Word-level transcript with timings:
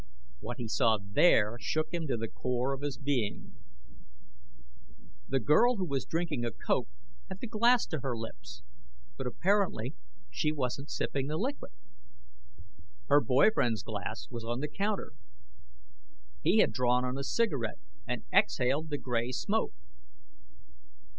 What 0.39 0.57
he 0.57 0.67
saw 0.67 0.97
there 0.97 1.57
shook 1.59 1.91
him 1.93 2.07
to 2.07 2.17
the 2.17 2.27
core 2.27 2.73
of 2.73 2.81
his 2.81 2.97
being. 2.97 3.53
The 5.27 5.39
girl 5.39 5.75
who 5.77 5.85
was 5.85 6.05
drinking 6.05 6.43
a 6.43 6.49
coke 6.49 6.89
had 7.29 7.39
the 7.39 7.45
glass 7.45 7.85
to 7.85 7.99
her 7.99 8.17
lips, 8.17 8.63
but 9.15 9.27
apparently 9.27 9.93
she 10.31 10.51
wasn't 10.51 10.89
sipping 10.89 11.27
the 11.27 11.37
liquid. 11.37 11.73
Her 13.09 13.21
boy 13.21 13.51
friend's 13.51 13.83
glass 13.83 14.27
was 14.31 14.43
on 14.43 14.59
the 14.61 14.67
counter. 14.67 15.11
He 16.41 16.57
had 16.57 16.73
drawn 16.73 17.05
on 17.05 17.15
a 17.15 17.23
cigarette 17.23 17.77
and 18.07 18.23
exhaled 18.33 18.89
the 18.89 18.97
gray 18.97 19.31
smoke. 19.31 19.75